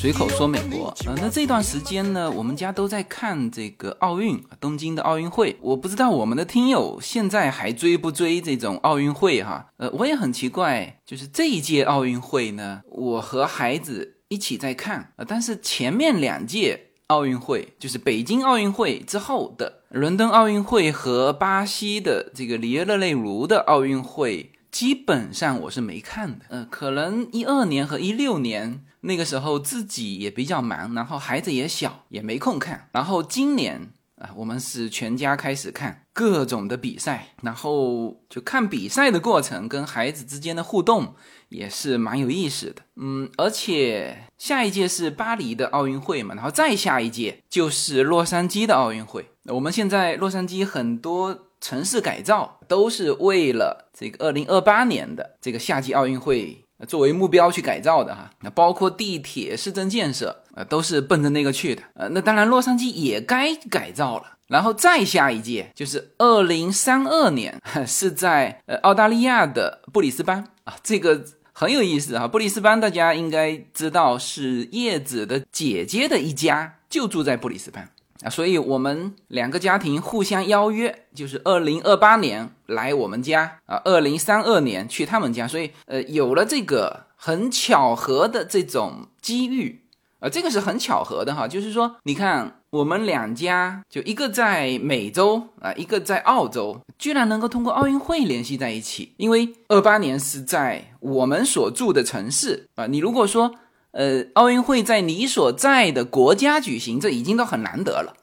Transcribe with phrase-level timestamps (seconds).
[0.00, 5.54] 随口说美国，呃，那这段时间呢，我们家都在看这个奥运，东京的奥运会。
[5.60, 9.66] 我不知道我们的听友现在还追不追这种奥运会哈？
[9.76, 24.52] 呃，我也很奇怪，就是这一届奥运会呢，我和孩子一起在看，但是前面两届奥运会，就是北京奥运会之后的伦敦奥运会和巴西的这个里约热内卢的奥运会。
[24.70, 32.88] 基本上我是没看的，呃，可能一二年和一六年那个时候自己也比较忙，然后孩子也小，也没空看。
[32.92, 41.14] 然后今年啊，我们是全家开始看各种的比赛，然后就看比赛的过程跟孩子之间的互动
[41.48, 42.82] 也是蛮有意思的。
[42.96, 49.30] 嗯，而且下一届是巴黎的奥运会嘛，然后再下一届就是洛杉矶的奥运会。
[49.44, 51.46] 我们现在洛杉矶很多。
[51.62, 61.82] 城市改造都是为了这个二零二八年的这个夏季奥运会作为目标去改造的哈，那包括地铁、市政建设啊，都是奔着那个去的。
[61.94, 64.36] 呃，那当然洛杉矶也该改造了。
[64.46, 72.26] 然后再下一届就是二零三二年， 是在呃澳大利亚的布里斯班啊，这个很有意思哈。
[72.26, 77.90] 布里斯班大家应该知道是叶子的姐姐的一家就住在布里斯班。
[78.22, 89.80] 啊，所以我们两个家庭互相邀约，就是二零二八年来我们家啊，二零三二年去他们家，所以呃，有了这个很巧合的这种机遇，
[90.18, 103.54] 啊，这个是很巧合的哈，就是说，你看我们两家就一个在美洲啊，一个在澳洲，居然能够通过奥运会联系在一起，因为二八年是在我们所住的城市啊，你如果说。
[103.92, 108.14] 呃，奥运会在你所在的国家举行，这已经都很难得了，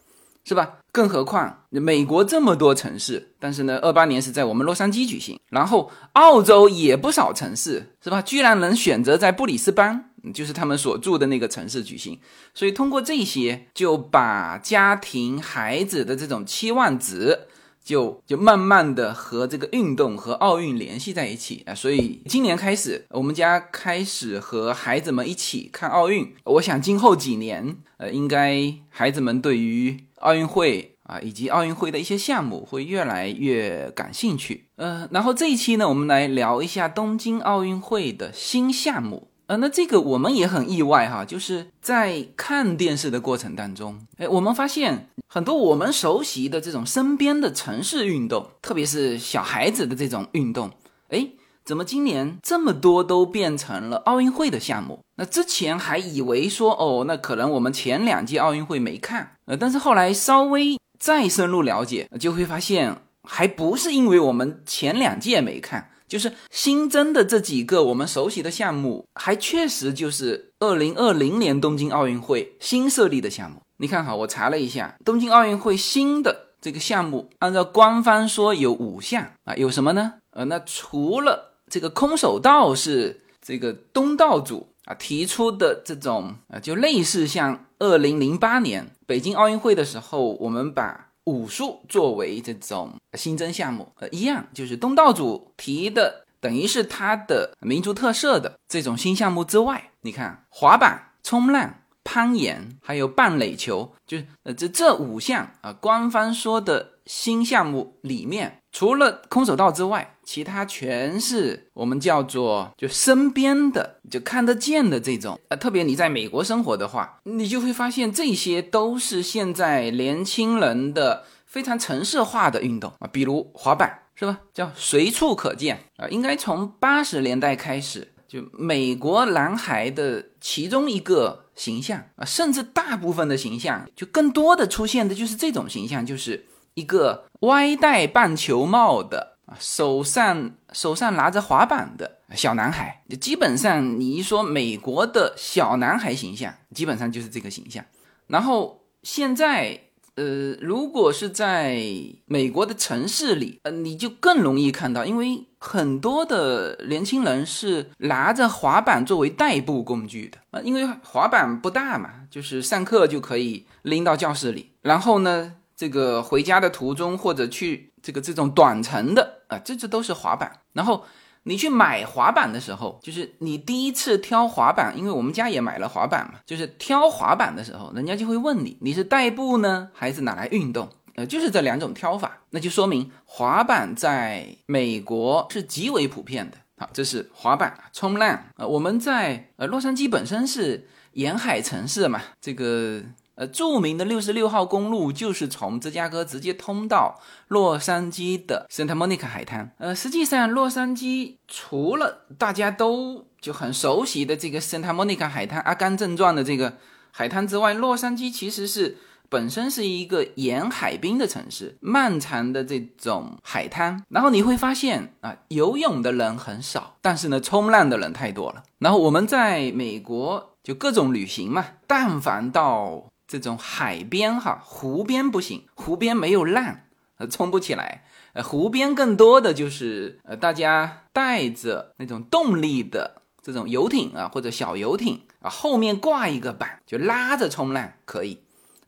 [0.44, 0.80] 是吧？
[0.92, 8.22] 更何况美国这么多城市，但是呢，二八年是在我们洛杉矶举行，然后澳洲也不少城市，是吧？
[8.22, 12.20] 居然能选择在布里斯班，就是他们所住的那个城市举行，
[12.54, 17.42] 所以通过这些，就把家庭孩子的这种期望值。
[17.88, 26.36] 就就慢慢的和这个运动和奥运联系在一起啊，所以今年开始，我们家开始和孩子们一起看奥运。
[26.44, 34.66] 我想今后几年，呃，应该孩子们对于奥运会啊以及奥运会的一些项目会越来越感兴趣。
[34.76, 39.30] 呃，然后这一期呢，我们来聊一下东京奥运会的新项目。
[39.48, 50.70] 呃，那这个我们也很意外哈，就是在看电视的过程当中，哎，我们发现很多我们熟悉的这种身边的城市运动，特别是小孩子的这种运动，
[51.08, 51.30] 哎，
[51.64, 55.00] 怎么今年这么多都变成了奥运会的项目？
[55.16, 65.92] 那之前还以为说，哦，那可能我们前两届奥运会没看，呃，但是后来稍微再深入了解，就会发现还不是因为我们前两届没看。
[66.08, 73.62] 就是新增的这几个我们熟悉的项目，还确实就是二零二零年东京奥运会新设立的项目。
[73.78, 80.14] 你看哈，我查了一下，东京奥运会新的这个项目，按照官方说有五项啊，有什么呢？
[80.32, 91.07] 呃，那除了这个空手道是这个东道主啊提出的这种啊，就类似像二零零八年北京奥运会的时候，我们把。
[91.28, 124.40] 武术作为这种新增项目，呃，一样就是东道主提的，等于是他的民族特色的这种新项目之外，你看滑板、冲浪、攀岩，还有棒垒球，就是呃这这五项啊，官方说的新项目里面，除了空手道之外，其他全是我们叫做就身边的就看得见的这种，呃，特别你在美国生活的话，你就会发现这些都是现在年轻人的非常城市化的运动啊，比如滑板是吧？
[124.54, 136.46] 叫随处可见啊，应该从八十年代开始，就美国男孩的其中一个形象啊，甚至大部分的形象，就更多的出现的就是这种形象，就是
[136.78, 139.34] 一个歪戴棒球帽的。
[139.62, 147.82] 手上手上拿着滑板的小男孩，基本上你一说美国的小男孩形象，基本上就是这个形象。
[148.28, 149.80] 然后现在，
[150.16, 151.82] 呃，如果是在
[152.26, 167.94] 美国的城市里，呃，你就更容易看到，因为很多的年轻人是拿着滑板作为代步工具的啊，因为滑板不大嘛，就是上课就可以拎到教室里，然后呢，这个回家的途中或者去。
[168.00, 170.62] 这个这种短程的啊，这这都是滑板。
[170.72, 171.04] 然后
[171.44, 180.88] 你去买滑板的时候，就是你第一次挑滑板，因为我们家也买了滑板嘛，就是挑滑板的时候，人家就会问你，你是代步呢，还是拿来运动？
[181.16, 186.58] 呃，就是这两种挑法，那就说明滑板在美国是极为普遍的。
[186.78, 188.42] 好，这是滑板冲浪。
[188.56, 190.88] 呃，我们在呃洛杉矶本身是。
[191.14, 193.02] 沿海城市嘛，这个
[193.38, 197.18] 呃著名的六十六号公路就是从芝加哥直接通到
[197.48, 199.72] 洛杉矶的 Santa Monica 海滩。
[199.78, 206.78] 呃，实际上洛杉矶除了大家都就很熟悉的这个 Santa Monica 海滩，《阿甘正传》的这个
[207.12, 208.98] 海滩之外，洛杉矶其实是。
[209.30, 218.64] 本身是一个沿海滨的城市，漫长的这种海滩，然后你会发现啊，游泳的人很少，但是呢，冲浪的人太多了。
[218.80, 226.80] 然后我们在美国就各种旅行嘛，但凡到这种海边哈，湖边不行，湖边没有浪，
[227.18, 228.06] 呃，冲不起来。
[228.34, 238.40] 呃，湖边更多的就是呃，大家带着那种动力的这种游艇啊，或者小游艇啊，后面挂一个板，就拉着冲浪可以。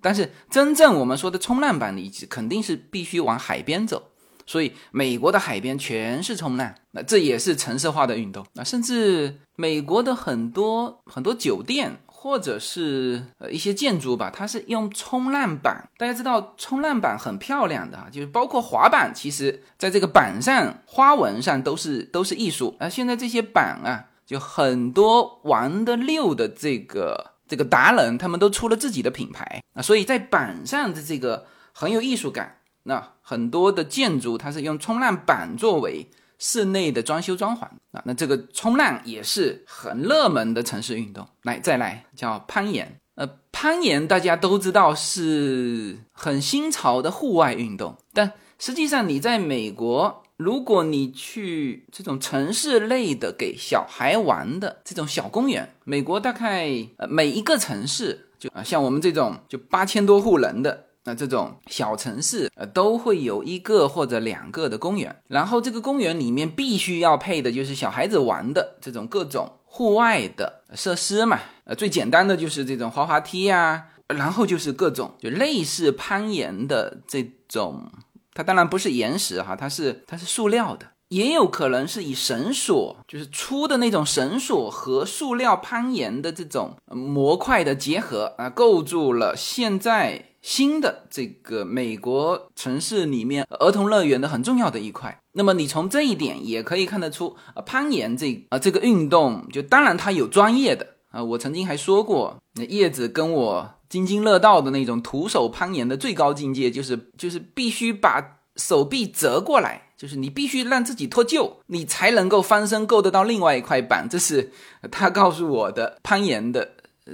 [0.01, 4.11] 但是真正我们说的冲浪板，你肯定是必须往海边走，
[4.45, 8.45] 所以美国的海边全是冲浪，那这也是城市化的运动。
[8.53, 15.89] 那甚至美国的很多很多酒店或者是呃一些建筑吧，它是用冲浪板。
[15.97, 22.75] 大家知道冲浪板很漂亮的啊，就是包括滑板，其实在这个板上花纹上都是都是艺术。
[22.79, 27.31] 啊，现在这些板啊，就很多玩的溜的这个。
[27.47, 32.57] 这个达人他们都出了自己的品牌啊，所以在板上的这个很有艺术感。
[32.83, 36.07] 那很多的建筑它是用冲浪板作为
[36.39, 41.27] 室内的装修装潢啊，那这个冲浪也是很热门的城市运动。
[41.43, 42.99] 来，再来叫攀岩。
[43.13, 50.23] 呃，攀岩大家都知道是很新潮的户外运动，但实际上你在美国。
[50.37, 77.89] 如果你去这种城市类的给小孩玩的这种小公园，美国大概呃每一个城市就啊像我们这种就八千多户人的那这种小城市呃都会有一个或者两个的公园，然后这个公园里面必须要配的就是小孩子玩的这种各种户外的设施嘛，呃最简单的就是这种滑滑梯呀，然后就是各种就类似攀岩的这种。
[78.31, 95.21] 它当然不是岩石哈，它是它是塑料的，也有可能是以绳索，就是粗的那种绳索和塑料攀岩的这种模块的结合啊，构筑了现在新的这个美国城市里面儿童乐园的很重要的一块。
[95.33, 103.71] 那么你从这一点也可以看得出，呃，攀岩这啊这个运动，就当然它有专业的啊，我曾经还说过，那叶子跟我。
[103.89, 114.07] 津津乐道的那种徒手攀岩的最高境界，就是就是必须把手臂折过来，就是你必须让自己脱臼，你才能够翻身够得到另外一块板。
[114.07, 114.51] 这是
[114.91, 116.73] 他告诉我的攀岩的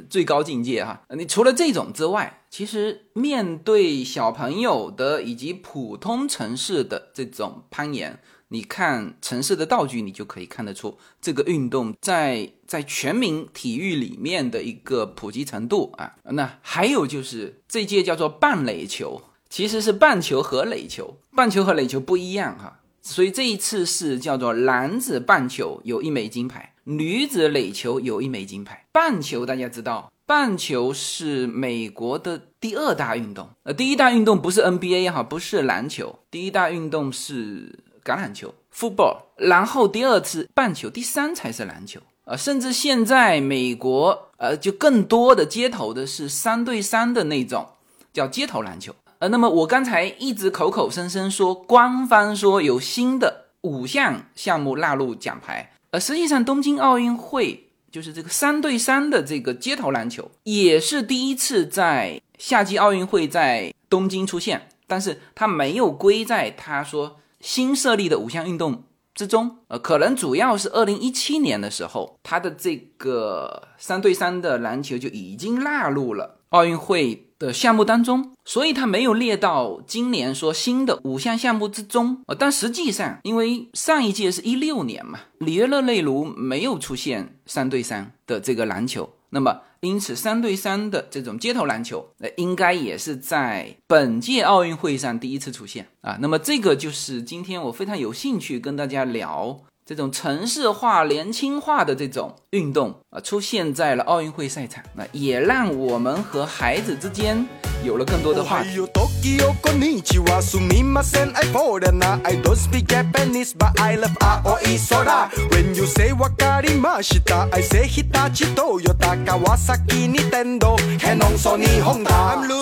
[0.09, 1.01] 最高境界哈。
[1.15, 8.17] 你除了这种之外，其实面对小朋友的以及普通城市的这种攀岩。
[8.47, 16.15] 你看城市的道具，你就可以看得出这个运动在在全民体育里面的一个普及程度啊。
[16.31, 22.79] 那还有就是这届叫做半垒球，其实是棒球和垒球，棒球和垒球不一样哈。
[23.01, 28.85] 所以这一次是叫做男子棒球有一枚金牌，女子垒球有一枚金牌。
[28.93, 37.79] 棒球大家知道，棒球是美国的第二大运动，呃，第一大运动不是 NBA 哈，不是篮球，第一大运动是。
[38.05, 42.37] 橄榄球 （football），然后第二次棒球，第三才是篮球啊！
[42.37, 47.67] 甚至现在美国，呃，就更多的街头的是三对三的那种，
[48.13, 48.93] 叫街头篮球。
[49.17, 57.64] 呃，那么我刚才一直口口声声说，官方说有新的五项项目纳入奖牌，呃，实际上东京奥运会
[57.95, 67.21] 就是这个三对三的这个街头篮球，也是第一次在夏季奥运会在东京出现，但是它没有归在他说。
[67.39, 68.83] 新设立的五项运动
[69.13, 82.23] 之中，呃，可能主要是二零一七年的时候，它的这个三对三的篮球就已经纳入了奥运会的项目当中，所以它没有列到今年说新的五项项目之中。
[82.25, 89.09] 呃，但实际上，因为上一届是一六年嘛，里约热内卢没有出现三对三的这个篮球。
[89.29, 96.17] 那么，因此三对三的这种街头篮球，呃，应该也是在本届奥运会上第一次出现啊。
[96.21, 107.45] 那么，这个就是今天我非常有兴趣跟大家聊这种城市化、年轻化的这种运动啊，出现在了奥运会赛场，那也让我们和孩子之间
[107.83, 108.69] 有了更多的话题。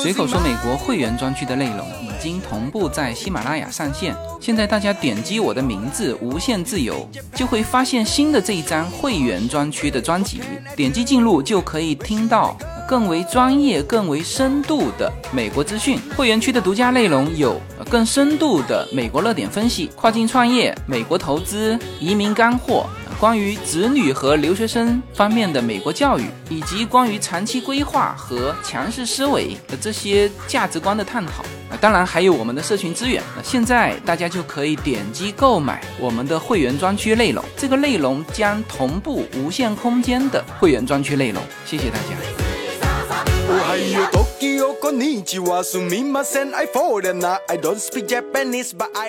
[0.02, 10.40] 随口说美国会员专区的内容已经同步在喜马拉雅上线，现在大家点击我的名字“无限自由”，就会发现新的这一张会员专区区的专辑，
[10.76, 12.58] 点击进入就可以听到。
[12.86, 17.60] 更为专业、更为深度的美国资讯，会员区的独家内容有
[17.90, 22.86] 更深度的美国热点分析、跨境创业、美国投资、移民干货，
[23.18, 31.44] 关于子女和留学生方面的美国教育，以及关于长期规划和强势思维的这些价值观的探讨。
[31.74, 33.24] 啊，当然还有我们的社群资源。
[33.36, 41.42] 那现在大家就可以点击购买我们的会员专区内容，这个内容将同步无限空间的会员专区内容。
[41.66, 42.16] 谢谢大家。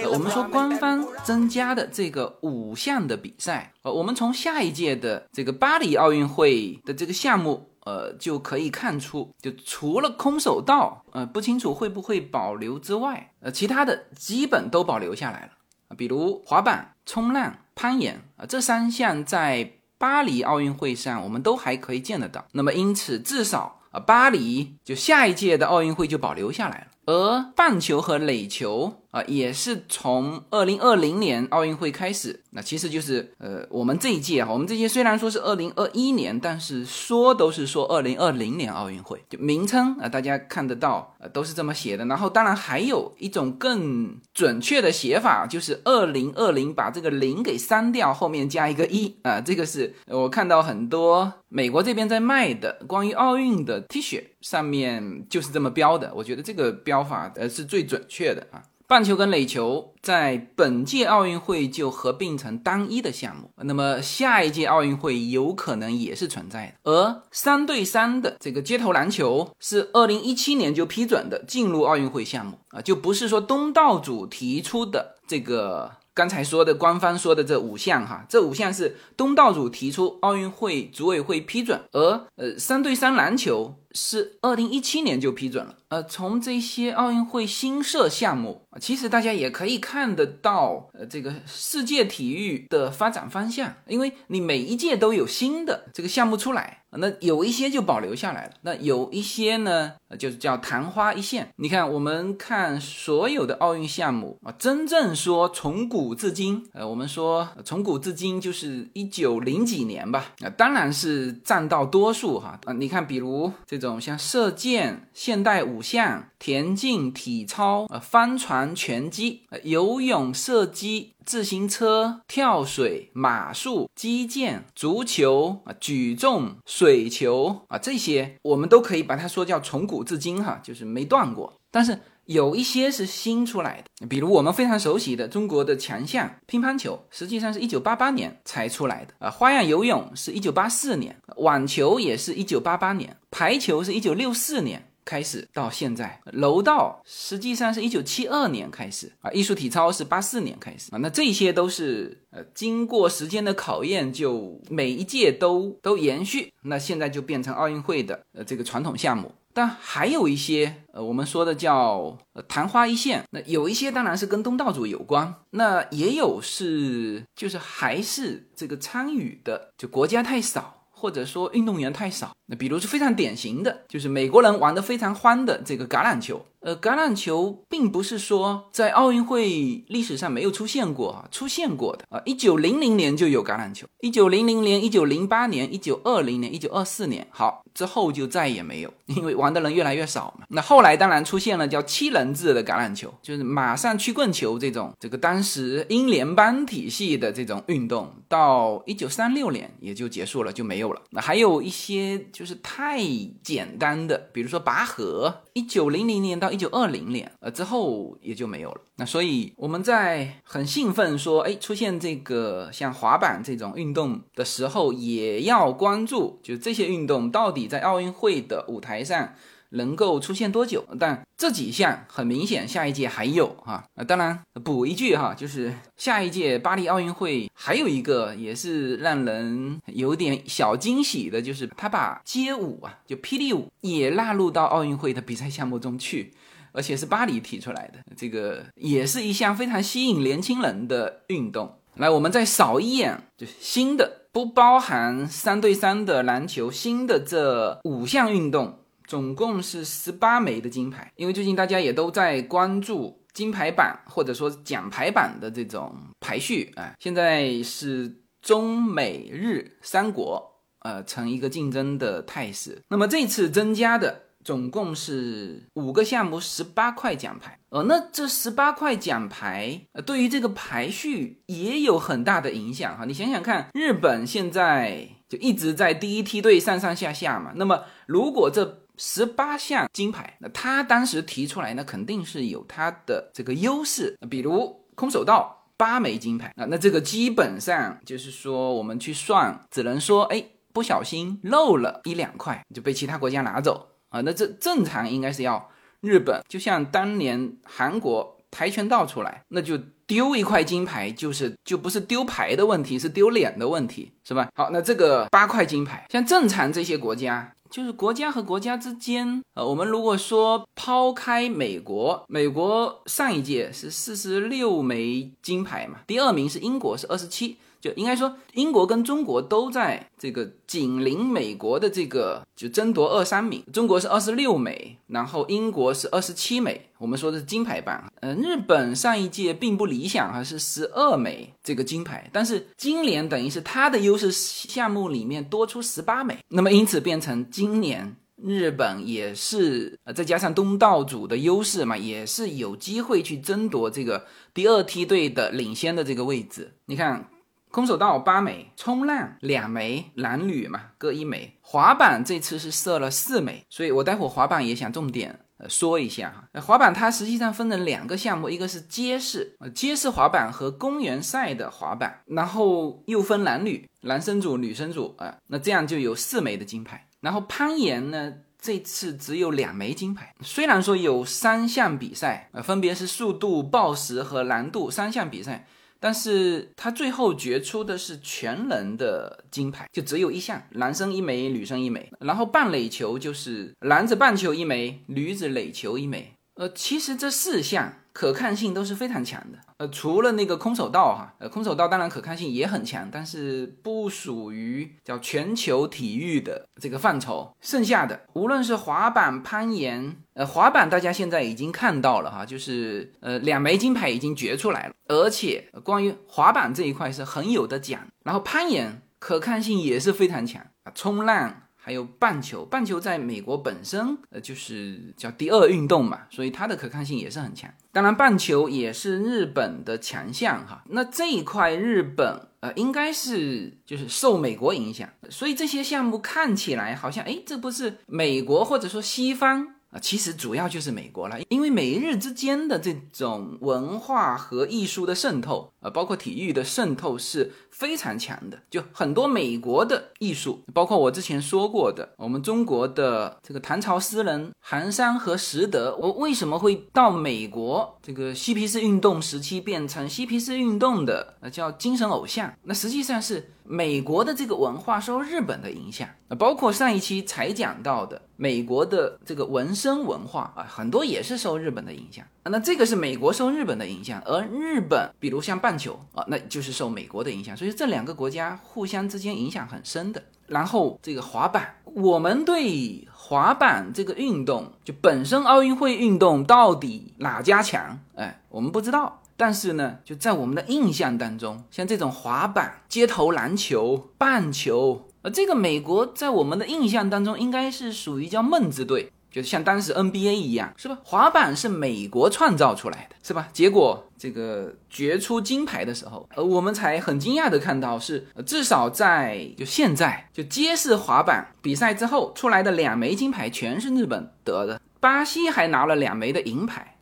[0.06, 22.44] 我们说官方增加的这个五项的比赛，呃，我们从下一届的这个巴黎奥运会的这个项目，呃，就可以看出，就除了空手道，呃，不清楚会不会保留之外，呃，其他的基本都保留下来了，比如滑板、冲浪、攀岩啊，这三项在巴黎奥运会上我们都还可以见得到。
[22.52, 23.80] 那么因此，至少。
[23.94, 29.03] 啊，巴黎就下一届的奥运会就保留下来了，而棒球和垒球。
[29.14, 42.04] 啊，也是从二零二零年奥运会开始，那其实就是呃，我们这一届啊，我们这一届虽然说是二零二一年，但是说都是说二零二零年奥运会，就名称啊，大家看得到，呃，都是这么写的。
[42.06, 58.60] 然后当然还有一种更准确的写法，就是二零二零把这个零给删掉，后面加一个一啊，这个是我看到很多美国这边在卖的关于奥运的 T 恤上面就是这么标的，我觉得这个标法呃是最准确的啊。
[58.86, 66.90] 棒球跟垒球在本届奥运会就合并成单一的项目，那么下一届奥运会有可能也是存在的。
[66.90, 75.92] 而三对三的这个街头篮球是二零一七年就批准的进入奥运会项目啊，就不是说东道主提出的这个。
[76.16, 85.76] 刚才说的官方说的这五项哈，这五项是东道主提出，奥运会组委会批准，而呃三对三篮球是二零一七年就批准了。
[85.88, 96.83] 呃，从这些奥运会新设项目，其实大家也可以看得到，呃这个世界体育的发展方向，因为你每一届都有新的这个项目出来。
[96.98, 101.48] 那有一些就保留下来了，那有一些呢，就是叫昙花一现。
[101.56, 112.58] 你看，我们看所有的奥运项目啊，真正说从古至今，呃，我们说从古至今就是一九零几年吧，啊，当然是占到多数哈。
[112.64, 121.12] 啊，你看，比如这种像射箭、现代五项、田径、体操、呃，帆船、拳击、呃游泳、射击。
[121.24, 131.54] 自行车、跳水、马术、击剑、足球啊、举重、水球啊，这些我们都可以把它说叫从古至今哈，就是没断过。
[131.70, 139.30] 但是有一些是新出来的，比如我们非常熟悉的中国的强项乒乓球，实际上是一九八八年才出来的啊。
[139.30, 144.90] 花样游泳是一九八四年，网球也是一九八八年，排球是一九六四年。
[145.04, 159.32] 开始到现在，柔道实际上是一九七二年开始啊，艺术体操是八四年开始啊，那这些都是呃经过时间的考验，就每一届都都延续，那现在就变成奥运会的呃这个传统项目。
[159.56, 162.18] 但还有一些呃我们说的叫
[162.48, 170.73] 昙花一现，那有一些当然是跟东道主有关，那也有是就是还是这个参与的就国家太少。
[171.04, 176.42] 或者说运动员太少，那比如是非常典型的，就是美国人玩得非常欢的这个橄榄球。
[176.64, 190.46] 呃，橄榄球并不是说在奥运会历史上没有出现过啊，出现过的啊，一九零零年就有橄榄球，一九零零年、一九零八年、一九二零年、一九二四年，好之后就再也没有，因为玩的人越来越少嘛。
[190.48, 201.02] 那后来当然出现了叫七人制的橄榄球，就是马上曲棍球这种，这个当时英联邦体系的这种运动，到一九三六年也就结束了，就没有了。
[201.10, 203.02] 那还有一些就是太
[203.42, 206.53] 简单的，比如说拔河，一九零零年到。
[206.54, 208.80] 一九二零年，呃，之后也就没有了。
[208.96, 219.34] 那所以我们在很兴奋说，哎，出现这个像滑板这种运动的时候，也要关注，就这些运动到底在奥运会的舞台上
[219.70, 220.84] 能够出现多久。
[221.00, 223.84] 但这几项很明显，下一届还有哈。
[223.96, 236.32] 啊，当然补一句哈，就是下一届巴黎奥运会还有一个也是让人有点小惊喜的，就是他把街舞啊，就霹雳舞也纳入到奥运会的比赛项目中去。
[236.74, 241.78] 而且是巴黎提出来的，这个也是一项非常吸引年轻人的运动。
[241.94, 251.12] 来，我们再扫一眼，就新的不包含三对三的篮球，新的这五项运动总共是十八枚的金牌。
[251.14, 262.82] 因为最近大家也都在关注金牌榜或者说奖牌榜的这种排序啊，现在是中美日三国呃成一个竞争的态势。
[262.88, 264.23] 那么这次增加的。
[264.44, 267.58] 总共是五个项目，十八块奖牌。
[267.70, 273.04] 呃，那这十八块奖牌，呃，对于这个排序也有很大的影响哈。
[273.06, 277.52] 你想想看，日本现在就一直在第一梯队上上下下嘛。
[277.56, 284.16] 那么，如果这十八项金牌，那他当时提出来，那肯定是有他的这个优势。
[284.30, 293.88] 比如空手道八枚金牌啊，那这个基本上就是说，我们去算，只能说，哎，不小心漏了一两块，就被其他国家拿走。
[294.14, 295.68] 啊，那这正常应该是要
[296.00, 304.48] 日本，就像当年韩国跆拳道出来，那就丢一块金牌，就是就不是丢牌的问题，是丢脸的问题，是吧？
[304.54, 317.56] 好，那这个八块金牌，像正常这些国家，就是国家和国家之间，呃，我们如果说抛开美国，美国上一届是四十六枚金牌嘛，第二名是英国是二十七。
[317.84, 323.62] 就应该说，英国跟中国都在这个紧邻美国的这个就争夺二三名。
[323.74, 326.88] 中国是二十六枚，然后英国是二十七枚。
[326.96, 328.10] 我们说的是金牌榜。
[328.22, 344.24] 嗯，日本上一届并不理想，哈，是十二枚这个金牌，但是今年等于是它的优势项目里面多出十八枚，那么因此变成今年日本也是呃再加上东道主的优势嘛，也是有机会去争夺这个
[344.54, 346.72] 第二梯队的领先的这个位置。
[346.86, 347.28] 你看。
[347.74, 351.58] 空手道八枚，冲浪两枚，男女嘛各一枚。
[351.60, 356.60] 滑板这次是设了四枚，所以我待会滑板也想重点呃说一下哈。
[356.60, 367.08] 滑板它实际上分成两个项目，一个是街式，呃街式滑板和公园赛的滑板，然后又分男女，男生组、女生组啊，那这样就有四枚的金牌。
[367.22, 375.66] 然后攀岩呢，这次只有两枚金牌，虽然说有三项比赛，呃分别是速度、报时和难度三项比赛。
[376.04, 382.12] 但是他最后决出的是全能的金牌，就只有一项，男生一枚，女生一枚。
[382.20, 386.34] 然后半垒球就是男子半球一枚，女子垒球一枚。
[386.56, 388.00] 呃，其实这四项。
[388.14, 397.52] 可看性都是非常强的，呃，除了那个空手道哈，呃，空手道当然可看性也很强，但是不属于叫全球体育的这个范畴。
[397.60, 408.00] 剩下的无论是滑板、攀岩，呃，滑板大家现在已经看到了哈，就是呃两枚金牌已经决出来了，而且关于滑板这一块是很有的讲。
[408.22, 411.62] 然后攀岩可看性也是非常强啊，冲浪。
[411.84, 417.70] 还有棒球，棒球在美国本身呃就是叫第二运动嘛，所以它的可看性也是很强。
[417.92, 420.82] 当然，棒球也是日本的强项哈。
[420.88, 429.73] 那这一块日本呃应该是就是受美国影响，所以这些项目看起来好像哎，这不是美国或者说西方。
[429.94, 438.58] 啊，其实主要就是美国了，因为美日之间的这种文化和艺术的渗透，呃，包括体育的渗透是非常强的。
[438.68, 452.52] 就很多美国的艺术，包括我之前说过的，我们中国的这个唐朝诗人韩山和拾得，我为什么会到美国这个嬉皮士运动时期变成嬉皮士运动的呃叫精神偶像？
[452.64, 453.52] 那实际上是。
[453.66, 462.24] 美国的这个文化受日本的影响，那，包括上一期才讲到的美国的这个纹身文化啊，很多也是受日本的影响。
[462.44, 467.56] 那这个是美国受日本的影响，而日本，比如像棒球啊，那就是受美国的影响。
[467.56, 470.22] 所以这两个国家互相之间影响很深的。
[470.46, 477.98] 然后这个滑板，我们对滑板这个运动，就本身奥运会运动到底哪家强？
[478.14, 479.22] 哎，我们不知道。
[479.36, 490.98] 但是呢，就在我们的印象当中，像这种滑板、街头篮球、棒球，呃，这个美国在我们的印象当中应该是属于叫梦之队，就是像当时 NBA 一样，是吧？
[491.02, 493.48] 滑板是美国创造出来的，是吧？
[493.52, 506.93] 结果这个决出金牌的时候，呃，我们才很惊讶的看到，是至少在就现在就街式滑板比赛之后出来的两枚金牌全是日本得的，巴西还拿了两枚的银牌。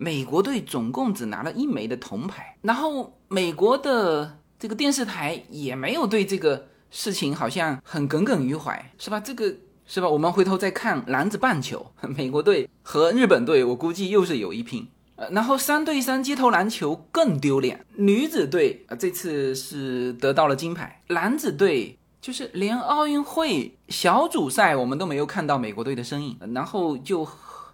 [0.00, 9.18] 美国队总共只拿了一枚的铜牌，然后美国的这个电视台也没有对这个事情好像很耿耿于怀，是吧？
[9.18, 9.52] 这个
[9.84, 10.08] 是吧？
[10.08, 11.84] 我们回头再看男子棒球，
[12.16, 14.86] 美国队和日本队，我估计又是有一拼。
[15.16, 27.26] 呃，然后三对三街头篮球更丢脸，女子队啊这次是得到了金牌，男子队就是连奥运会小组赛我们都没有看到美国队的身影，然后就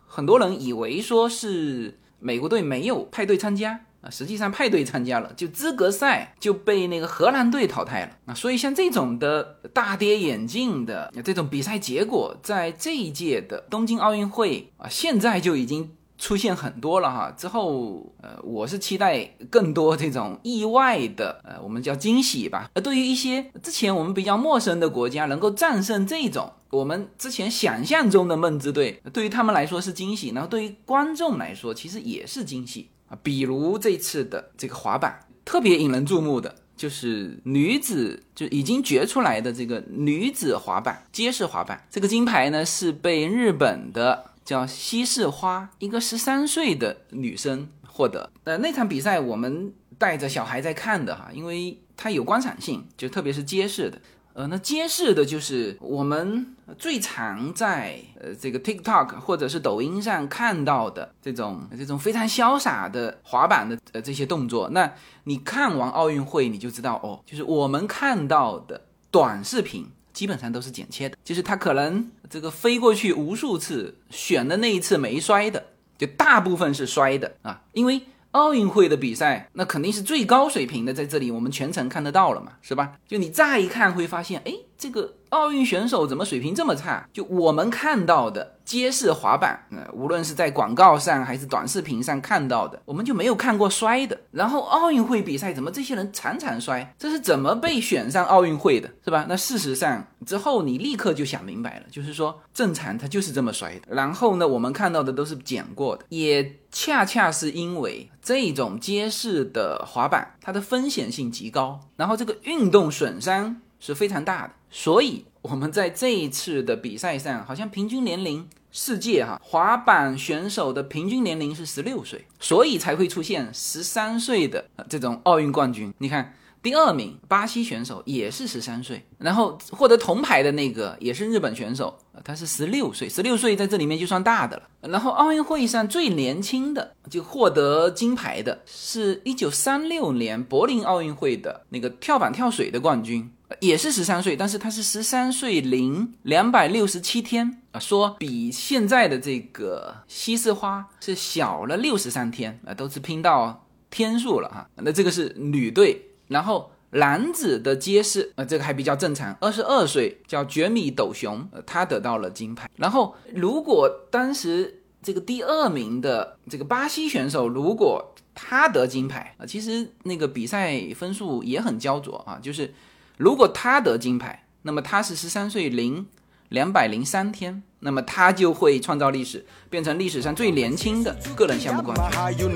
[0.07, 3.79] 很多人以为说是美国队没有派队参加。
[4.01, 17.35] 啊，实际上派队参加了，就资格赛就被那个荷兰队淘汰了啊，所以像这种的大跌眼镜的这种比赛结果，在这一届的东京奥运会啊，现在就已经出现很多了哈。
[17.35, 22.69] 之后，呃，我是期待更多这种意外的，呃，我们叫惊喜吧。
[22.75, 33.17] 而对于一些之前我们比较陌生的国家，能够战胜这种我们之前想象中的梦之队，对于他们来说是惊喜，然后对于观众来说，其实也是惊喜啊。
[33.23, 48.31] 比如这次的这个滑板，特别引人注目的就是女子就已经决出来的这个女子滑板街式滑板，这个金牌呢是被日本的叫西市花一个十三岁的女生获得。
[48.43, 54.01] 呃，那场比赛我们带着小孩在看的哈，因为它有观赏性，就特别是街式的。
[54.35, 56.45] 呃，那揭示的就是我们
[56.77, 64.69] 最常在呃这个 TikTok 或者是抖音上看到的这种这种非常潇洒的滑板的呃这些动作。
[64.71, 64.93] 那
[65.23, 68.81] 你看完奥运会，你就知道哦，就是我们看到的
[69.13, 75.65] 短视频基本上都是剪切的，就是他可能这个飞过去无数次，选的那一次没摔的，
[75.97, 78.03] 就大部分是摔的啊，因为。
[78.35, 82.95] 奥运会的比赛，那肯定是最高水平的，在这里我们全程看得到了嘛，是吧？
[83.07, 85.15] 就你乍一看会发现，哎，这个。
[85.35, 87.05] 奥运选手怎么水平这么差？
[87.13, 94.17] 就我们看到的街式滑板，呃，无论是在广告上还是短视频上看到的，我们就没有看过摔的。
[94.31, 96.95] 然后奥运会比赛怎么这些人常常摔？
[96.97, 99.27] 这是怎么被选上奥运会的，是吧？
[99.29, 103.93] 那事实上之后你立刻就想明白了，就是说正常他就是这么摔的。
[103.93, 113.57] 然后呢，我们看到的都是剪过的，也恰恰是因为这种街式的滑板，它的风险性极高，然后这个运动损伤。
[113.81, 125.95] 是非常大的，所以我们在这一次的比赛上，好像平均年龄世界哈滑板选手的平均年龄是十六岁，所以才会出现十三岁的这种奥运冠军。
[125.99, 126.35] 你看。
[126.65, 134.63] 第二名巴西选手也是十三岁，然后获得铜牌的那个也是日本选手，他是十六岁，十六岁在这里面就算大的了。
[134.81, 143.31] 然后奥运会上最年轻的就获得金牌的是一九三六年柏林奥运会的那个跳板跳水的冠军，
[143.61, 154.69] 也是十三岁，但是他是十三岁零两百六十七天啊，说比现在的这个西式花是小了六十三天啊，都是拼到天数了哈。
[154.77, 156.11] 那这个是女队。
[156.27, 159.37] 然后男子的街式，呃，这个还比较正常。
[159.43, 162.69] 二十二岁叫绝米斗雄，呃，他得到了金牌。
[162.77, 172.39] 然后如果当时这个第二名的这个巴西选手，如果他得金牌啊，其实那个比赛分数也很焦灼啊。
[172.41, 172.73] 就是
[173.17, 176.07] 如果他得金牌，那么他是十三岁零
[176.49, 177.63] 两百零三天。
[177.79, 181.95] 那么他就会创造历史，变成历史上最年轻的个人项目冠
[182.35, 182.49] 军。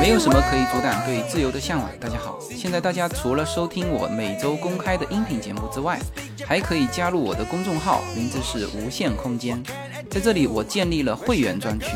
[0.00, 1.88] 没有什么可以阻挡对自由的向往。
[2.00, 6.00] 大家好，现在大家除了收听我每周公开的音频节目之外，
[6.44, 9.62] 还可以加入我的公众号，名字是无限空间。
[10.10, 11.86] 在这里，我建立了会员专区。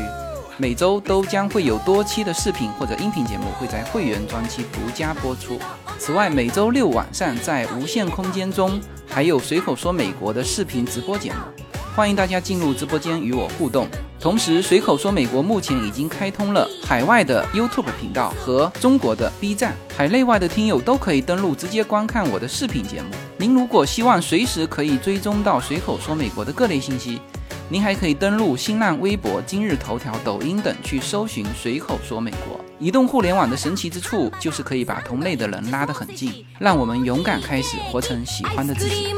[0.57, 5.59] 每周都将会有多期的视频或者音频节目会在会员专区独家播出。
[5.97, 11.39] 此外，每周六晚上在无限空间中还有随口说美国的视频直播节目，
[11.95, 13.87] 欢迎大家进入直播间与我互动。
[14.19, 23.09] 同时，随口说美国目前已经开通了海外的 YouTube 频道和中国的 B 站，海内外的听友都可以登录直接观看我的视频节目。
[23.37, 27.19] 您如果希望随时可以追踪到随口说美国的各类信息。
[27.69, 32.59] 您还可以登录新浪微博、今日头条、抖音等去搜寻“随口说美国”。
[32.77, 39.15] 移动互联网的神奇之处就是可以把同类的人拉得很近，让我们勇敢开始活成喜欢的自己。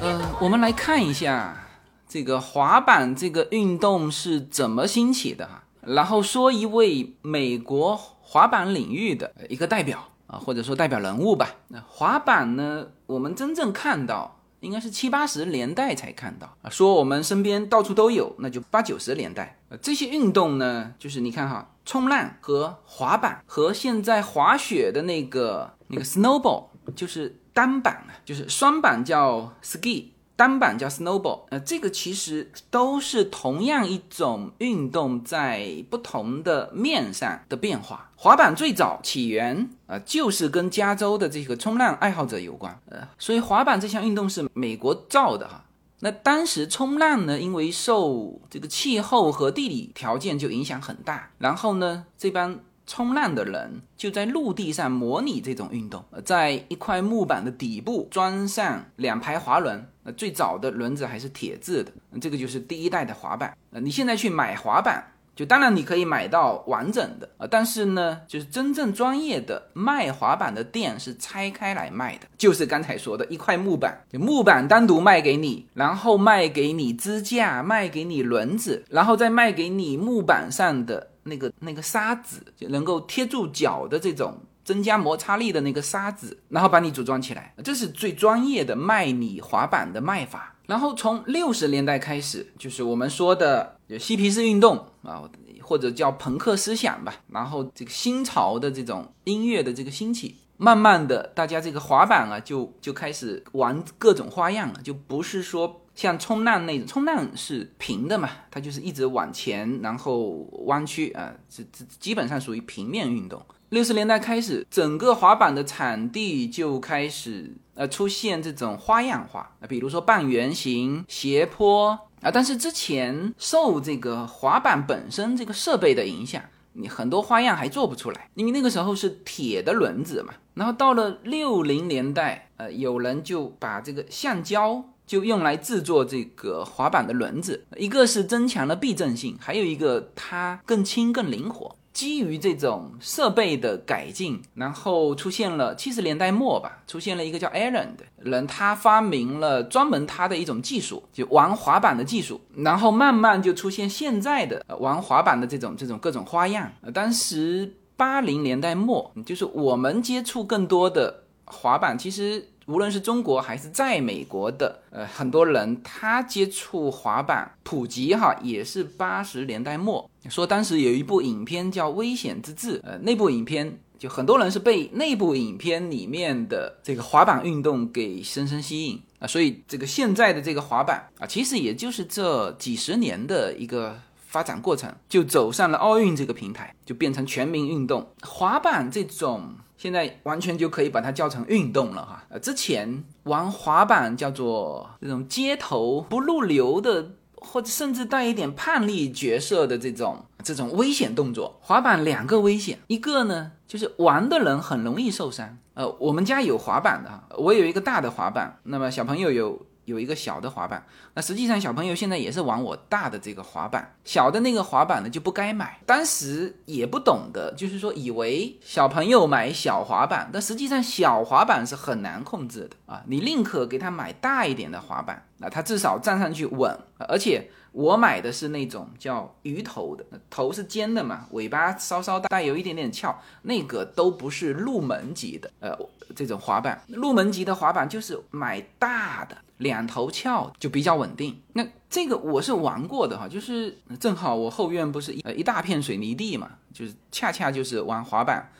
[0.00, 1.66] 呃，我们来看一下
[2.06, 10.08] 这个滑板这个运动是怎么兴起的哈，然后说一位美国滑板领域的一个代表。
[10.26, 11.54] 啊，或者说代表人物吧。
[11.68, 12.86] 那滑板呢？
[13.06, 16.70] 我们真正看到应该是七八十年代才看到啊。
[16.70, 19.58] 说我们身边到处都有，那就八九十年代。
[19.68, 30.06] 呃，这些运动呢，就是你看哈，冲浪和滑板和现在滑雪的那个那个 snowball，就是单板，就是双板叫 ski，
[30.36, 38.10] 单板叫 snowball，呃，这个其实都是同样一种运动，在不同的面上的变化。
[38.16, 45.64] 滑板最早起源啊，就是跟加州的这个冲浪爱好者有关，呃，所以滑板这项运动是美国造的哈。
[46.00, 52.60] 那当时冲浪呢，因为受这个气候和地理条件就影响很大，然后呢，这帮。
[52.86, 63.56] 冲浪的人就在陆地上模拟这种运动，在一块木板的底部装上两排滑轮，那最早的轮子还是铁制的，这个就是第一代的滑板。
[63.72, 81.08] 呃，你现在去买滑板，就当然你可以买到完整的啊，但是呢，就是真正专业的卖滑板的店是拆开来卖的，就是刚才说的一块木板，木板单独卖给你，然后卖给你支架，卖给你轮子，然后再卖给你木板上的。
[81.26, 90.54] 那个那个沙子就能够贴住脚的这种增加摩擦力的那个沙子，然后把你组装起来，这是最专业的卖你滑板的卖法。
[90.66, 95.22] 然后从六十年代开始，就是我们说的嬉皮士运动啊，
[95.62, 97.14] 或者叫朋克思想吧。
[97.28, 105.82] 然后这个新潮的这种音乐的这个兴起，慢慢的大家这个滑板啊就就开始玩各种花样了，就不是说。
[105.96, 113.42] 像冲浪那种，冲浪是平的嘛，它就是一直往前，然后弯曲啊，这这基本上属于平面运动。
[113.70, 122.30] 六十年代开始，整个滑板的场地就开始呃出现这种花样化啊，比如说半圆形、斜坡啊。
[122.30, 126.42] 但是之前受这个滑板本身这个设备的影响，
[126.74, 130.34] 你很多花样还做不出来，因为那个时候是铁的轮子嘛。
[130.52, 134.84] 然后到了六零年代，呃，有人就把这个橡胶。
[135.06, 141.76] 就用来制作这个滑板的轮子，一个是增强了避震性，还有一个它更轻更灵活。
[141.92, 156.70] 基于这种设备的改进，然后出现了七十年代末吧，出现了一个叫 Aaron 的人，他发明了专门他的一种技术，就玩滑板的技术，然后慢慢就出现现在的玩滑板的这种这种各种花样。
[156.92, 162.48] 当时八零年代末，就是我们接触更多的滑板，其实。
[162.66, 170.10] 无论是中国还是在美国的，呃，很多人他接触滑板普及哈，也是八十年代末。
[170.28, 183.96] 说当时有一部影片叫《危险之至》，呃，那部影片就很多人是被那部影片里面的这个滑板运动给深深吸引啊，所以这个现在的这个滑板啊，其实也就是这几十年的一个
[184.36, 188.06] 发展过程，就走上了奥运这个平台，就变成全民运动。
[188.20, 189.54] 滑板这种。
[189.78, 192.24] 现在完全就可以把它叫成运动了哈。
[192.30, 201.58] 呃，之前玩滑板叫做这种街头不入流的，或者甚至带一点叛逆角色的这种这种危险动作。
[201.60, 205.58] 滑板两个危险，一个呢就是玩的人很容易受伤。
[205.74, 209.66] 呃，我们家有滑板的哈，我有一个大的滑板，那么小朋友有。
[209.86, 215.80] 有一个小的滑板，那实际上小朋友现在也是玩我大的这个滑板，小的那个滑板呢就不该买。
[215.86, 227.50] 当时也不懂得，就是说以为小朋友买小滑板，但实际上小滑板是很难控制的啊，你宁可给他买大一点的滑板，那他至少站上去稳，而且。
[227.76, 235.78] 我买的是那种叫鱼头的，头是尖的嘛，尾巴稍稍带有一点点翘，那个都不是入门级的，呃，
[236.14, 241.38] 这种滑板，入门级的滑板就是买大的，两头翘就比较稳定。
[241.52, 248.50] 那这个我是玩过的哈，就是正好我后院不是一呃一大片水泥地嘛，就是恰恰就是玩滑板。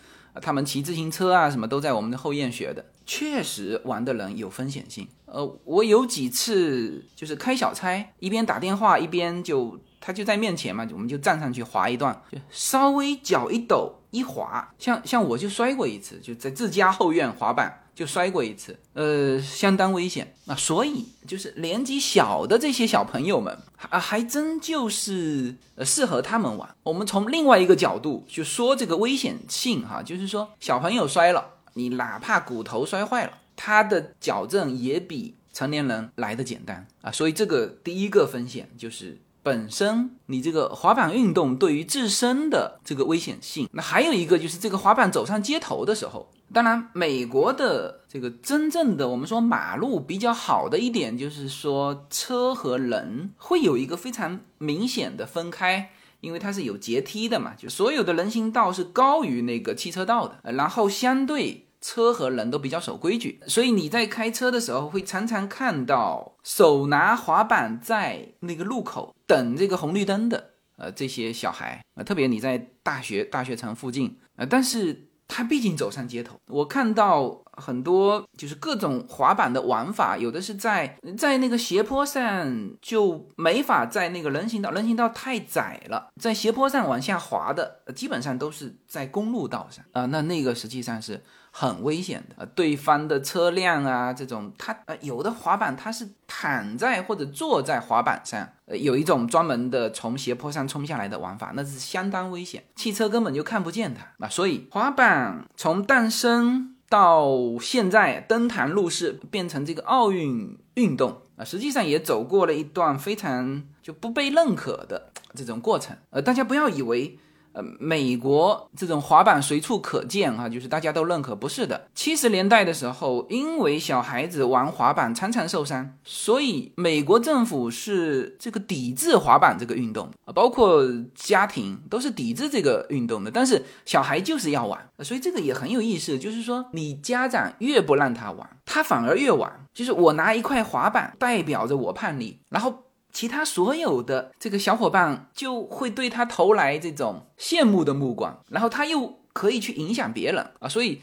[0.41, 5.07] 他们骑自行车啊，什么都在我们的后院学的，确实玩的人有风险性。
[5.27, 17.83] 呃，我有几次就是开小差，一边打电话一边就他就在面前嘛，我们就站上去滑一段，就稍微脚一抖一滑，像像我就摔过一次，就在自家后院滑板。
[17.97, 20.55] 就摔过一次，呃，相当危险啊！
[20.55, 23.57] 所以就是年纪小的这些小朋友们，
[23.89, 26.69] 啊，还真就是呃适合他们玩。
[26.83, 37.11] 我们从另外一个角度就说这个危险性哈，就是说小朋友摔了，你哪怕骨头摔坏了，他的矫正也比成年人来的简单啊。
[37.11, 43.69] 所以这个第一个风险就是本身你这个滑板运动对于自身的这个危险性。
[43.71, 46.29] 那还有一个就是这个滑板走上街头的时候。
[46.53, 75.05] 当然，美国的这个真正的我们说马路比较好的一点，就是说车和人会有一个非常明显的分开，因为它是有阶梯的嘛，就所有的人行道是高于那个汽车道的，然后相对车和人都比较守规矩，所以你在开车的时候会常常看到手拿滑板在那个路口等这个红绿灯的，呃，这些小孩，呃，特别你在大学大学城附近，呃，但是。
[75.29, 76.37] 他毕竟走上街头。
[76.47, 90.07] 我看到很多就是各种滑板的玩法，有的是在在那个斜坡上就没法在那个人行道，人行道太窄了，在斜坡上往下滑的，基本上都是在公路道上啊。
[90.07, 91.23] 那那个实际上是。
[91.59, 104.29] 很危险的，呃，对方的车辆啊，这种他呃有的滑板他是躺在或者坐在滑板上，有一种专门的从斜坡上冲下来的玩法，那是相当危险，汽车根本就看不见它啊。
[104.29, 115.97] 所以滑板从诞生到现在登堂入室，变成这个奥运运动啊，实际上也走过了一段非常就不被认可的这种过程。
[116.11, 117.19] 呃，大家不要以为。
[117.57, 121.89] 呃，美国这种滑板随处可见哈，就是大家都认可，不是的。
[121.95, 133.31] 七十年代的时候，因为小孩子玩滑板常常受伤，所以美国政府是这个抵制滑板这个运动啊，包括家庭都是抵制这个运动的。
[133.31, 139.51] 但是小孩就是要玩，所以这个也很有意思，就是说你家长越不让他玩，他反而越玩。
[139.73, 142.83] 就是我拿一块滑板代表着我叛逆，然后。
[143.17, 151.01] 其他所有的这个小伙伴就会对他投来这种羡慕的目光，然后他又可以去影响别人啊，所以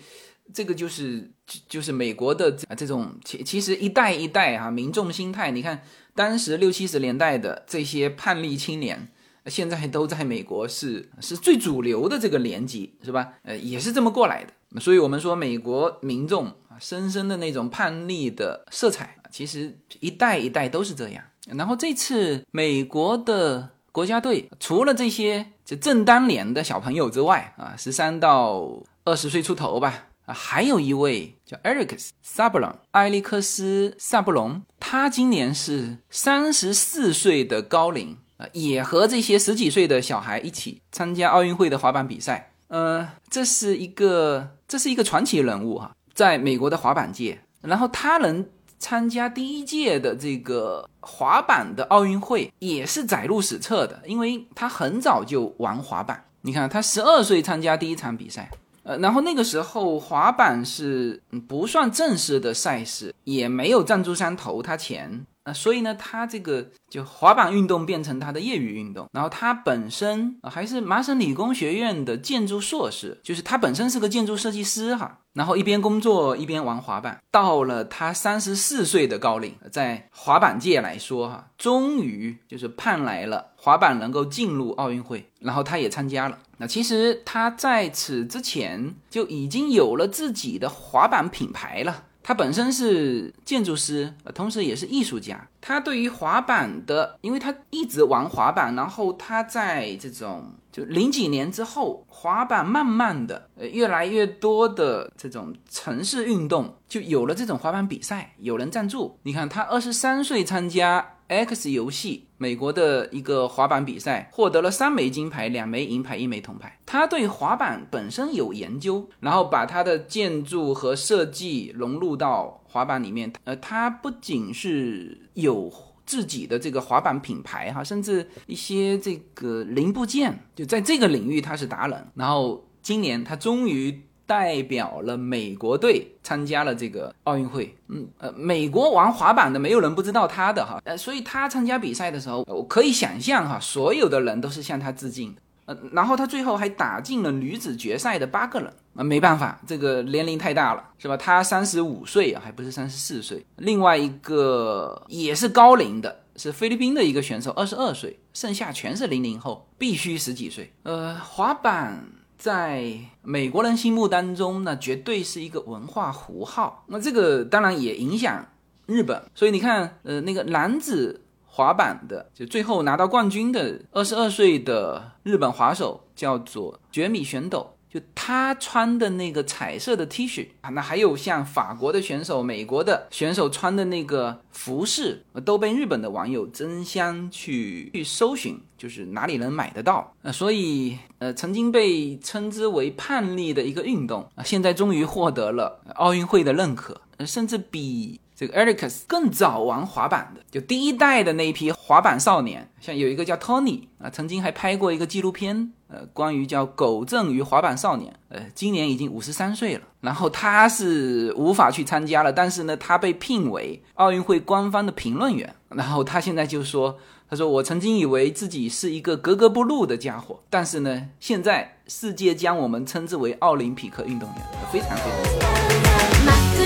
[0.54, 1.32] 这个就是
[1.68, 5.82] 就是美国的这种其其实一代一代哈民众心态，你看
[6.14, 9.10] 当时六七十年代的这些叛逆青年，
[9.48, 13.34] 现在都在美国是是最主流的这个年级是吧？
[13.42, 21.24] 呃，也是这么过来的，所以我们说美国民众啊，深深的那种叛逆的色彩，其实一代一代都是这样。
[21.50, 42.54] 然后这次美国的国家队除了这些就正当年的小朋友之外啊，十三到二十岁出头吧啊，还有一位叫 Eric 萨布隆，埃利克斯萨布隆，他今年是三十四岁的高龄啊，也和这些十几岁的小孩一起参加奥运会的滑板比赛。
[42.70, 48.46] 呃，这是一个这是一个传奇人物哈，在美国的滑板界，然后他能。
[48.84, 56.22] 参加第一届的这个滑板的奥运会也是载入史册的，因为他很早就玩滑板。
[56.42, 58.52] 你看，他十二岁参加第一场比赛，
[58.84, 65.26] 呃，然后那个时候滑板是不算正式的赛事，也没有赞助商投他钱。
[65.46, 69.10] 那所以呢，他这个就滑板运动变成他的业余运动。
[69.12, 75.20] 然后他本身还是麻省理工学院的建筑硕士，就是他本身是个建筑设计师哈。
[75.34, 86.38] 然后一边工作一边玩滑板，到了他三十四岁的高龄，在滑板界来说哈，终于就是盼来了滑板能够进入奥运会，然后他也参加了。
[86.58, 92.04] 那其实他在此之前就已经有了自己的滑板品牌了。
[92.24, 95.48] 他本身是建筑师，同时也是艺术家。
[95.60, 109.20] 他对于滑板的，因为他一直玩滑板，然后他在这种就零几年之后，滑板慢慢的，呃，越来越多的这种城市运动就有了这种滑板比赛，有人赞助。
[109.24, 111.10] 你看他二十三岁参加。
[111.34, 116.80] X 游戏，美国的一个滑板比赛，获得了三枚金牌、两枚银牌、一枚铜牌。
[116.86, 123.32] 他对滑板本身有研究，然后把他的建筑和设计融入到滑板里面。
[123.44, 125.72] 呃，他不仅是有
[126.06, 132.08] 自己的这个滑板品牌哈，甚至一些这个零部件，就在这个领域他是达人。
[132.16, 134.02] 然后今年他终于。
[134.26, 151.18] 代表了美国队参加了这个奥运会，嗯呃，美国玩滑板的没有人不知道他的哈，呃，所以他参加比赛的时候，我可以想象哈，所有的人都是向他致敬的，呃，然后他最后还打进了女子决赛的八个人，啊，没办法，这个年龄太大了，是吧？
[151.18, 162.06] 他三十五岁啊，还不是三十四岁，另外一个也是高龄的，是菲律宾的一个选手，二十二岁，剩下全是零零后，必须十几岁，呃，滑板。
[162.44, 166.84] 在美国人心目当中那，绝对是一个文化符号。
[166.88, 168.46] 那这个当然也影响
[168.86, 169.24] 日本。
[169.34, 177.78] 所以你看，呃，那个男子滑板的，就最后拿到冠军的二十二岁的日本滑手，叫做绝米玄斗。
[177.94, 190.12] 就他穿的那个彩色的 T 恤啊，那还有像法国的选手、美国的选手穿的那个服饰，都被日本的网友争相去去搜寻，就是哪里能买得到？
[190.24, 216.98] 呃，所以呃，曾经被称之为叛逆的一个运动啊，现在终于获得了奥运会的认可，甚至比这个 Ericus 更早玩滑板的，就第一代的那一批滑板少年，像有一个叫 Tony 啊，曾经还拍过一个纪录片，呃，关于叫狗正与滑板少年，呃，今年已经五十三岁了，然后他是无法去参加了，但是呢，他被聘为奥运会官方的评论员，然后他现在就说。
[217.30, 224.38] 他说：“我曾经以为自己是一个格格不入的家伙，但是呢，现在世界将我们称之为奥林匹克运动员，
[224.72, 225.04] 非常非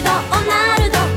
[0.02, 1.17] 常。”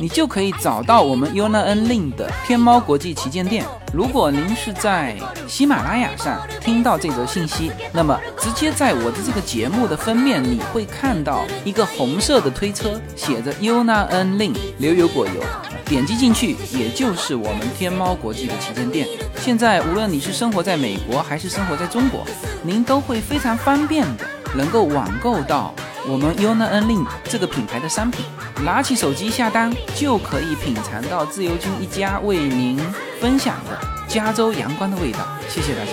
[0.00, 3.66] 你就可以找到我们 Yuna N Lin 的天猫国际旗舰店。
[3.92, 5.14] 如果您是在
[5.46, 15.42] 喜马拉雅上听到这则信息，那么直接在我的这个节目的封面，你会看到一个红色的推车，写着 Yuna N Lin 流油果油，
[15.84, 19.06] 点击进去，也就是我们天猫国际的旗舰店。
[19.36, 22.24] 现在无论你是生活在美国还是生活在中国，
[22.62, 24.24] 您都会非常方便的
[24.54, 25.74] 能够网购到
[26.10, 28.26] 我们 Yuna N Lin 这个品牌的商品，
[28.64, 32.76] 拿起手机下单就可以品尝到自由军一家为您。
[33.20, 35.92] 分享的加州阳光的味道，谢谢大家。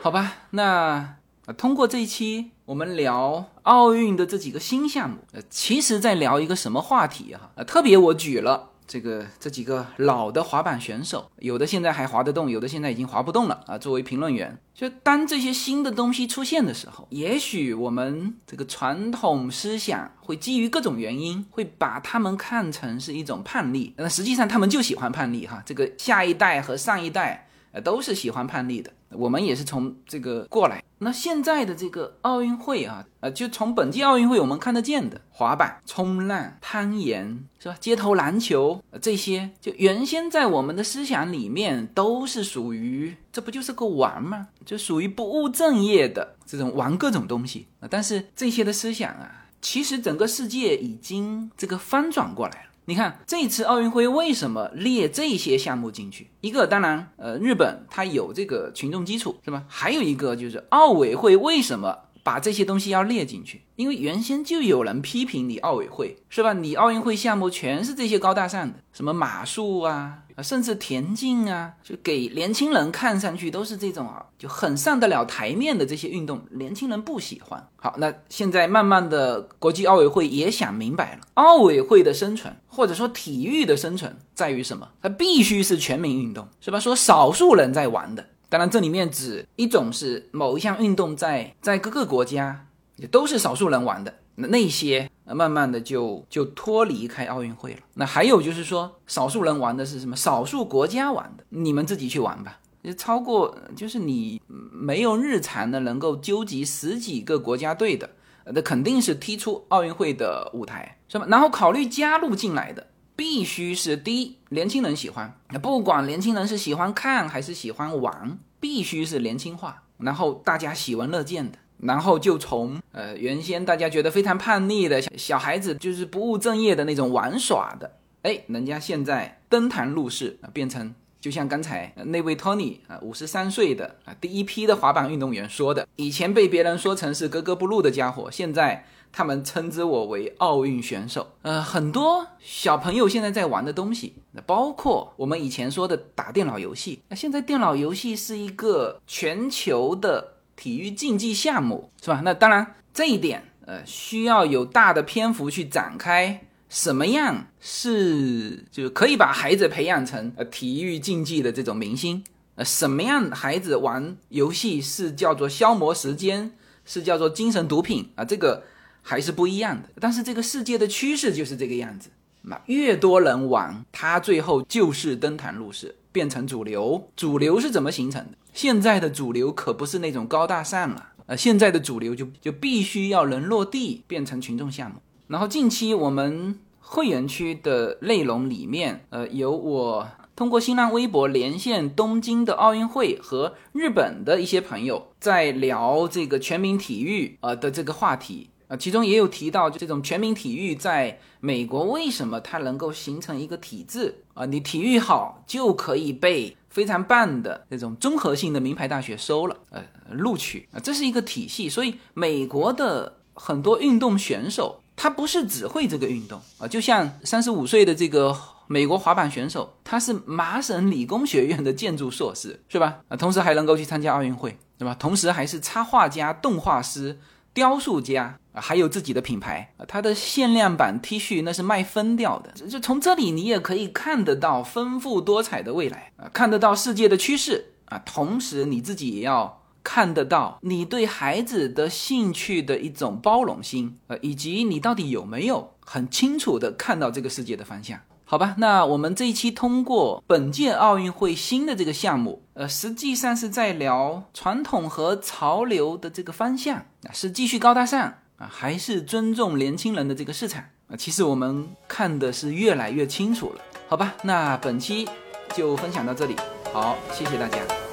[0.00, 1.16] 好吧，那
[1.58, 7.50] 通过这一期我们聊奥运的这几个新项目，呃，其实在聊一个什么话题哈？
[7.56, 8.70] 呃，特别我举了。
[8.86, 13.76] 这个这几个老的滑板选手，有的现在还滑得动，有的现在已经滑不动了啊。
[13.76, 23.92] 作为评论员，就当这些新的东西出现的时候，也许我们这个传统思想会基于各种原因，会把他们看成是一种叛逆。
[23.96, 25.62] 那实际上他们就喜欢叛逆哈。
[25.66, 27.45] 这个下一代和上一代
[27.80, 28.92] 都是喜欢叛逆的。
[29.10, 30.82] 我们也是从这个过来。
[30.98, 37.76] 那现在的这个奥运会啊，呃，就从本届奥运会我们看得见的滑板、冲浪、攀岩，是吧？
[37.78, 44.48] 街头篮球这些，就原先在我们的思想里面都是属于，这不就是个玩吗？
[44.64, 47.88] 就属于不务正业的这种玩各种东西啊。
[47.90, 52.70] 但是这些的思想啊，其实整个世界已经这个翻转过来了。
[52.88, 56.28] 你看这次奥运会为什么列这些项目进去？
[56.40, 59.64] 一个当然，呃，日本它有这个群众基础，是吧？
[59.66, 63.62] 还有一个就是奥委会为什么把这些东西要列进去？
[63.74, 66.52] 因为原先就有人批评你奥委会，是吧？
[66.52, 70.18] 你奥运会项目全是这些高大上的，什么马术啊。
[70.36, 77.66] 啊，甚至田径啊，就给年轻人看上去都是这种啊，就很上得了台面的这些运动，年轻人不喜欢。
[77.76, 84.86] 好，那现在慢慢的，国际奥委会也想明白了，奥委会的生存或者说体育的生存在于什么？
[85.00, 86.78] 它必须是全民运动，是吧？
[86.78, 92.66] 说少数人在玩的，当然这里面指一种是某一项运动在在各个国家
[92.96, 94.12] 也都是少数人玩的。
[94.34, 97.80] 那那些慢慢的就就脱离开奥运会了。
[97.94, 100.14] 那还有就是说，少数人玩的是什么？
[100.14, 102.60] 少数国家玩的，你们自己去玩吧。
[102.84, 108.08] 就超过，就是你没有日常的能够纠集十几个国家队的，
[108.44, 111.26] 那肯定是踢出奥运会的舞台，是吧？
[111.28, 115.36] 然后考虑加入进来的，必须是第一，年轻人喜欢。
[115.60, 121.58] 不管年轻人是喜欢看还是喜欢玩，必须是年轻化，然后大家喜闻乐见的。
[121.78, 127.90] 然后就从呃原先大家觉得非常叛逆的小孩子，就是不务正业的那种玩耍的，
[128.22, 141.26] 哎，人家现在登坛入室啊，变成就像刚才那位 Tony 啊，五十三岁的啊第一批的滑板运动员说的，以前被别人说成是格格不入的家伙，现在他们称之我为奥运选手。
[141.42, 150.35] 呃，很多小朋友现在在玩的东西，那包括我们以前说的打电脑游戏，那现在电脑游戏是一个全球的。
[150.56, 152.22] 体育竞技项目是吧？
[152.24, 156.42] 那当然，这一点呃需要有大的篇幅去展开。
[156.68, 162.24] 什么样是就可以把孩子培养成呃体育竞技的这种明星？
[162.56, 166.50] 呃，什么样孩子玩游戏是叫做消磨时间，
[166.84, 168.24] 是叫做精神毒品啊？
[168.24, 168.64] 这个
[169.00, 169.88] 还是不一样的。
[170.00, 172.10] 但是这个世界的趋势就是这个样子。
[172.42, 177.08] 那越多人玩，他最后就是登坛入室，变成主流。
[177.14, 178.32] 主流是怎么形成的？
[178.56, 184.96] 现在的主流可不是那种高大上了，呃，现在的主流就就必须要能落地，变成群众项目。
[185.26, 198.48] 然后近期我们会员区的内容里面，呃，有我通过新浪微博连线东京的奥运会和日本的一些朋友，在聊这个全民体育呃的这个话题。
[198.68, 204.44] 啊，其中也有提到，就这种全民体育在美国为什么它能够形成一个体制啊？
[204.46, 211.70] 你体育好就可以被非常棒的这种综合性的名牌大学收了，呃，录取啊，这是一个体系。
[211.70, 218.36] 所以美国的很多运动选手，他不是只会这个运动啊，就像三十五岁的这个。
[218.68, 222.98] 美国滑板选手，他是麻省理工学院的建筑硕士，是吧？
[223.06, 224.92] 啊，同时还能够去参加奥运会，对吧？
[224.98, 227.16] 同时还是插画家、动画师、
[227.54, 229.86] 雕塑家，还有自己的品牌啊。
[229.86, 232.50] 他的限量版 T 恤那是卖疯掉的。
[232.66, 237.98] 就从这里你也可以看得到丰富多彩的未来啊，看得到世界的趋势啊。
[238.04, 248.00] 同时你自己也要看得到你对孩子的兴趣的一种包容心呃，以及你到底有没有很清楚的看到这个世界的方向。
[248.28, 260.96] 好吧，那我们这一期通过本届奥运会新的这个项目，呃，实际上是在聊传统和潮流的这个方向啊，是继续高大上啊，还是尊重年轻人的这个市场啊？
[260.96, 263.60] 其实我们看的是越来越清楚了。
[263.88, 265.08] 好吧，那本期
[265.54, 266.36] 就分享到这里，
[266.72, 267.85] 好，谢谢大家。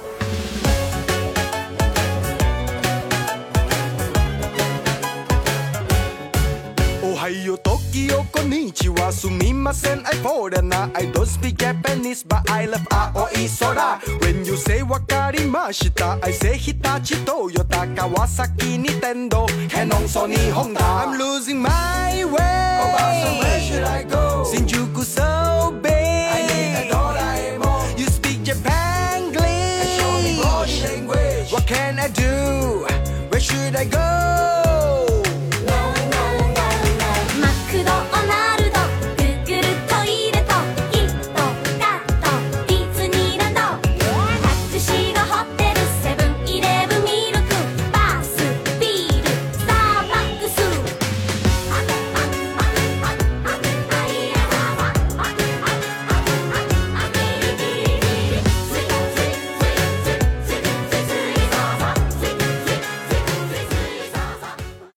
[7.24, 7.56] Tokyo
[10.06, 10.90] I foreigner.
[10.94, 21.06] I don't speak Japanese but I love 青い空 When you say わかりました I say 日立トヨタ川崎ニテンドヘノンソニーホンダ
[21.06, 21.70] I'm losing my
[22.26, 22.42] way.
[22.82, 24.44] Oh, so where should I go?
[24.44, 27.98] Shinjuku so big I need a Doraemon.
[27.98, 29.34] You speak Japanese.
[29.40, 30.36] And show me
[30.84, 31.50] language.
[31.50, 32.84] What can I do?
[33.30, 34.63] Where should I go?